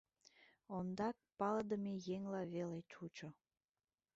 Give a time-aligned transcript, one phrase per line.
[0.75, 3.27] Ондак палыдыме еҥла веле чучо.